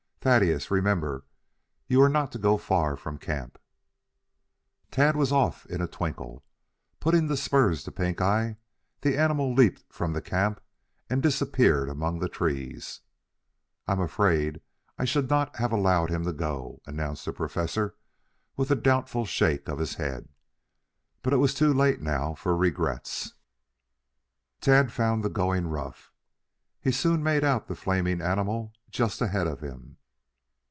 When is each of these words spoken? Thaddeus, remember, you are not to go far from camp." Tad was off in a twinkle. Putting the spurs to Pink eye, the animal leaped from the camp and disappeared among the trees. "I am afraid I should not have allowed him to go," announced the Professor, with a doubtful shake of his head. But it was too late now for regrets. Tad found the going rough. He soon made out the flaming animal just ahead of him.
Thaddeus, 0.23 0.69
remember, 0.69 1.23
you 1.87 1.99
are 1.99 2.07
not 2.07 2.31
to 2.33 2.37
go 2.37 2.57
far 2.59 2.95
from 2.95 3.17
camp." 3.17 3.57
Tad 4.91 5.15
was 5.15 5.31
off 5.31 5.65
in 5.65 5.81
a 5.81 5.87
twinkle. 5.87 6.45
Putting 6.99 7.25
the 7.25 7.35
spurs 7.35 7.83
to 7.85 7.91
Pink 7.91 8.21
eye, 8.21 8.57
the 9.01 9.17
animal 9.17 9.51
leaped 9.51 9.83
from 9.91 10.13
the 10.13 10.21
camp 10.21 10.61
and 11.09 11.23
disappeared 11.23 11.89
among 11.89 12.19
the 12.19 12.29
trees. 12.29 13.01
"I 13.87 13.93
am 13.93 13.99
afraid 13.99 14.61
I 14.95 15.05
should 15.05 15.27
not 15.27 15.55
have 15.55 15.71
allowed 15.71 16.11
him 16.11 16.23
to 16.25 16.33
go," 16.33 16.81
announced 16.85 17.25
the 17.25 17.33
Professor, 17.33 17.95
with 18.55 18.69
a 18.69 18.75
doubtful 18.75 19.25
shake 19.25 19.67
of 19.67 19.79
his 19.79 19.95
head. 19.95 20.29
But 21.23 21.33
it 21.33 21.37
was 21.37 21.55
too 21.55 21.73
late 21.73 21.99
now 21.99 22.35
for 22.35 22.55
regrets. 22.55 23.33
Tad 24.59 24.91
found 24.91 25.23
the 25.23 25.29
going 25.29 25.65
rough. 25.65 26.11
He 26.79 26.91
soon 26.91 27.23
made 27.23 27.43
out 27.43 27.65
the 27.67 27.73
flaming 27.73 28.21
animal 28.21 28.71
just 28.91 29.19
ahead 29.19 29.47
of 29.47 29.61
him. 29.61 29.97